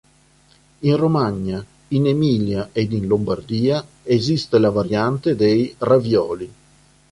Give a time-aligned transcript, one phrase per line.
[0.79, 6.51] In Romagna, in Emilia ed in Lombardia, esiste la variante dei "ravioli.